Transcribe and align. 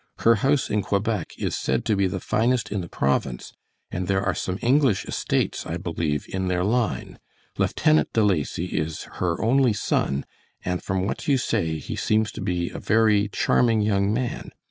Her 0.21 0.37
house 0.41 0.67
in 0.71 0.81
Quebec 0.81 1.33
is 1.37 1.55
said 1.55 1.85
to 1.85 1.95
be 1.95 2.07
the 2.07 2.19
finest 2.19 2.71
in 2.71 2.81
the 2.81 2.89
Province, 2.89 3.53
and 3.91 4.07
there 4.07 4.23
are 4.23 4.33
some 4.33 4.57
English 4.59 5.05
estates, 5.05 5.63
I 5.63 5.77
believe, 5.77 6.25
in 6.27 6.47
their 6.47 6.63
line. 6.63 7.19
Lieutenant 7.59 8.11
De 8.13 8.23
Lacy 8.23 8.65
is 8.65 9.03
her 9.21 9.39
only 9.43 9.73
son, 9.73 10.25
and 10.65 10.81
from 10.81 11.05
what 11.05 11.27
you 11.27 11.37
say, 11.37 11.77
he 11.77 11.95
seems 11.95 12.31
to 12.31 12.41
be 12.41 12.71
a 12.71 12.79
very 12.79 13.27
charming 13.27 13.81
young 13.81 14.11
man. 14.11 14.49